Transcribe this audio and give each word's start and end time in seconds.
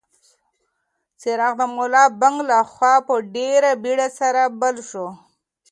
څراغ 1.19 1.53
د 1.59 1.61
ملا 1.75 2.03
بانګ 2.19 2.37
لخوا 2.49 2.93
په 3.07 3.13
ډېرې 3.33 3.71
بېړه 3.83 4.45
بل 4.61 4.75
شو. 4.89 5.07